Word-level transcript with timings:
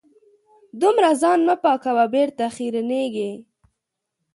دومره 0.81 1.09
ځان 1.21 1.39
مه 1.47 1.55
پاکوه 1.63 2.05
.بېرته 2.15 2.45
خیرنېږې 2.55 3.31